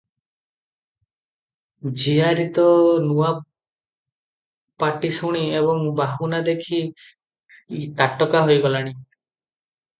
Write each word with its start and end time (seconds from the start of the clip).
ଝିଆରୀତ 2.03 2.65
ନୂଆ 3.09 3.29
ପାଟି 4.85 5.13
ଶୁଣି 5.21 5.45
ଏବଂ 5.61 5.87
ବାହୁନା 6.03 6.43
ଦେଖି 6.51 6.83
ତାଟକା 8.03 8.45
ହୋଇଗଲାଣି। 8.51 8.99